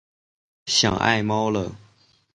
[0.65, 1.75] 想爱猫了